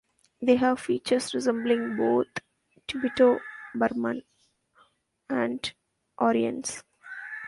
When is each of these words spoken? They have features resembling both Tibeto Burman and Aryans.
They 0.41 0.55
have 0.55 0.79
features 0.79 1.31
resembling 1.31 1.95
both 1.95 2.25
Tibeto 2.87 3.39
Burman 3.75 4.23
and 5.29 5.71
Aryans. 6.17 6.83